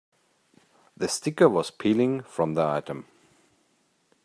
[0.97, 3.05] The sticker was peeling from the item.